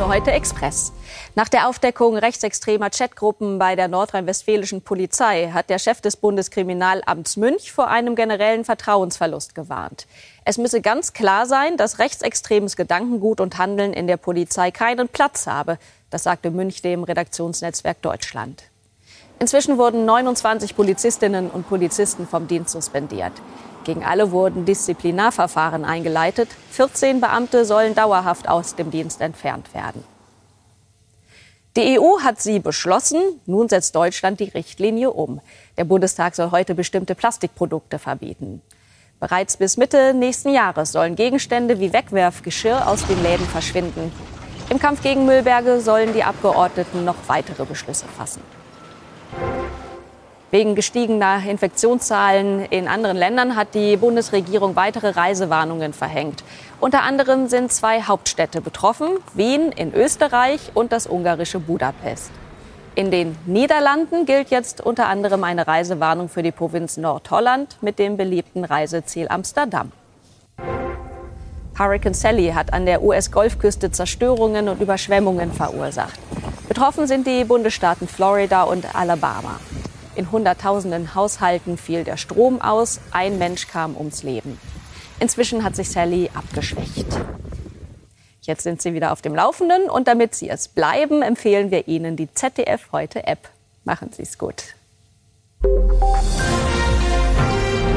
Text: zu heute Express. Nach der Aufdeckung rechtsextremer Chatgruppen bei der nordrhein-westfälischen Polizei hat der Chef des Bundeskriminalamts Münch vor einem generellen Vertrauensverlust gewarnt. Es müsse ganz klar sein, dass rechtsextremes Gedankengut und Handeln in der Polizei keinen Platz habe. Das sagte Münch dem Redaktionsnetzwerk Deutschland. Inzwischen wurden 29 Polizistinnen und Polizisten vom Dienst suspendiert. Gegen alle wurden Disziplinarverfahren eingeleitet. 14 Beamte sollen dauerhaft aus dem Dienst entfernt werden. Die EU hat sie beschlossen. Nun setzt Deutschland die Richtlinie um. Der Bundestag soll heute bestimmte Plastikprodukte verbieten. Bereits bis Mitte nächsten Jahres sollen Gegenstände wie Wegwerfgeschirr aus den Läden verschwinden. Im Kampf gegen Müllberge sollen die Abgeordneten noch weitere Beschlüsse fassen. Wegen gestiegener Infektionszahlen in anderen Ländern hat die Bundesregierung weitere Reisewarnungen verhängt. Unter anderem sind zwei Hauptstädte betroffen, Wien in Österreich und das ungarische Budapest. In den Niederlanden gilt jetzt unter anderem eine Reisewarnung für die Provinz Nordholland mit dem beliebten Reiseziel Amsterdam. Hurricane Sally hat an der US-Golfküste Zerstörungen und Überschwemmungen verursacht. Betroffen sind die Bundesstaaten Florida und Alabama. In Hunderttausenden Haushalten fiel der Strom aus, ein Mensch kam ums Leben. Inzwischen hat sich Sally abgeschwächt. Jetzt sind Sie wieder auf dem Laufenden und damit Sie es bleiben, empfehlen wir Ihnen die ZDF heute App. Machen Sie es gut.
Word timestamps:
zu 0.00 0.08
heute 0.08 0.30
Express. 0.30 0.92
Nach 1.34 1.48
der 1.48 1.68
Aufdeckung 1.68 2.16
rechtsextremer 2.16 2.90
Chatgruppen 2.90 3.58
bei 3.58 3.76
der 3.76 3.88
nordrhein-westfälischen 3.88 4.82
Polizei 4.82 5.50
hat 5.52 5.68
der 5.68 5.78
Chef 5.78 6.00
des 6.00 6.16
Bundeskriminalamts 6.16 7.36
Münch 7.36 7.70
vor 7.70 7.88
einem 7.88 8.14
generellen 8.14 8.64
Vertrauensverlust 8.64 9.54
gewarnt. 9.54 10.06
Es 10.44 10.56
müsse 10.56 10.80
ganz 10.80 11.12
klar 11.12 11.46
sein, 11.46 11.76
dass 11.76 11.98
rechtsextremes 11.98 12.76
Gedankengut 12.76 13.40
und 13.40 13.58
Handeln 13.58 13.92
in 13.92 14.06
der 14.06 14.16
Polizei 14.16 14.70
keinen 14.70 15.08
Platz 15.08 15.46
habe. 15.46 15.78
Das 16.08 16.22
sagte 16.22 16.50
Münch 16.50 16.80
dem 16.80 17.04
Redaktionsnetzwerk 17.04 18.00
Deutschland. 18.00 18.64
Inzwischen 19.38 19.78
wurden 19.78 20.04
29 20.04 20.76
Polizistinnen 20.76 21.50
und 21.50 21.68
Polizisten 21.68 22.26
vom 22.26 22.46
Dienst 22.46 22.72
suspendiert. 22.72 23.32
Gegen 23.84 24.04
alle 24.04 24.30
wurden 24.30 24.64
Disziplinarverfahren 24.64 25.84
eingeleitet. 25.84 26.48
14 26.72 27.20
Beamte 27.20 27.64
sollen 27.64 27.94
dauerhaft 27.94 28.48
aus 28.48 28.74
dem 28.74 28.90
Dienst 28.90 29.20
entfernt 29.20 29.72
werden. 29.74 30.04
Die 31.76 31.98
EU 31.98 32.20
hat 32.22 32.40
sie 32.40 32.58
beschlossen. 32.58 33.20
Nun 33.46 33.68
setzt 33.68 33.94
Deutschland 33.94 34.40
die 34.40 34.48
Richtlinie 34.48 35.10
um. 35.10 35.40
Der 35.76 35.84
Bundestag 35.84 36.34
soll 36.34 36.50
heute 36.50 36.74
bestimmte 36.74 37.14
Plastikprodukte 37.14 37.98
verbieten. 37.98 38.60
Bereits 39.20 39.56
bis 39.56 39.76
Mitte 39.76 40.12
nächsten 40.14 40.52
Jahres 40.52 40.92
sollen 40.92 41.14
Gegenstände 41.14 41.78
wie 41.78 41.92
Wegwerfgeschirr 41.92 42.88
aus 42.88 43.06
den 43.06 43.22
Läden 43.22 43.46
verschwinden. 43.46 44.10
Im 44.68 44.78
Kampf 44.78 45.02
gegen 45.02 45.26
Müllberge 45.26 45.80
sollen 45.80 46.12
die 46.12 46.24
Abgeordneten 46.24 47.04
noch 47.04 47.16
weitere 47.26 47.64
Beschlüsse 47.64 48.06
fassen. 48.06 48.42
Wegen 50.50 50.74
gestiegener 50.74 51.42
Infektionszahlen 51.48 52.64
in 52.64 52.88
anderen 52.88 53.16
Ländern 53.16 53.54
hat 53.54 53.74
die 53.74 53.96
Bundesregierung 53.96 54.74
weitere 54.74 55.10
Reisewarnungen 55.10 55.92
verhängt. 55.92 56.42
Unter 56.80 57.02
anderem 57.02 57.46
sind 57.46 57.72
zwei 57.72 58.02
Hauptstädte 58.02 58.60
betroffen, 58.60 59.10
Wien 59.34 59.70
in 59.70 59.94
Österreich 59.94 60.72
und 60.74 60.90
das 60.90 61.06
ungarische 61.06 61.60
Budapest. 61.60 62.32
In 62.96 63.12
den 63.12 63.36
Niederlanden 63.46 64.26
gilt 64.26 64.50
jetzt 64.50 64.80
unter 64.80 65.06
anderem 65.06 65.44
eine 65.44 65.68
Reisewarnung 65.68 66.28
für 66.28 66.42
die 66.42 66.50
Provinz 66.50 66.96
Nordholland 66.96 67.76
mit 67.80 68.00
dem 68.00 68.16
beliebten 68.16 68.64
Reiseziel 68.64 69.28
Amsterdam. 69.28 69.92
Hurricane 71.78 72.14
Sally 72.14 72.50
hat 72.52 72.72
an 72.72 72.86
der 72.86 73.02
US-Golfküste 73.02 73.92
Zerstörungen 73.92 74.68
und 74.68 74.80
Überschwemmungen 74.80 75.52
verursacht. 75.52 76.18
Betroffen 76.66 77.06
sind 77.06 77.28
die 77.28 77.44
Bundesstaaten 77.44 78.08
Florida 78.08 78.64
und 78.64 78.96
Alabama. 78.96 79.60
In 80.16 80.32
Hunderttausenden 80.32 81.14
Haushalten 81.14 81.78
fiel 81.78 82.04
der 82.04 82.16
Strom 82.16 82.60
aus, 82.60 83.00
ein 83.12 83.38
Mensch 83.38 83.68
kam 83.68 83.96
ums 83.96 84.22
Leben. 84.22 84.58
Inzwischen 85.20 85.62
hat 85.62 85.76
sich 85.76 85.90
Sally 85.90 86.30
abgeschwächt. 86.34 87.06
Jetzt 88.42 88.62
sind 88.62 88.82
Sie 88.82 88.94
wieder 88.94 89.12
auf 89.12 89.22
dem 89.22 89.34
Laufenden 89.34 89.88
und 89.88 90.08
damit 90.08 90.34
Sie 90.34 90.48
es 90.48 90.66
bleiben, 90.66 91.22
empfehlen 91.22 91.70
wir 91.70 91.86
Ihnen 91.86 92.16
die 92.16 92.32
ZDF 92.32 92.90
heute 92.90 93.26
App. 93.26 93.48
Machen 93.84 94.10
Sie 94.12 94.22
es 94.22 94.38
gut. 94.38 94.74